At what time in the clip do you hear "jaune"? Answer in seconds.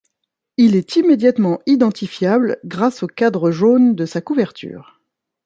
3.51-3.93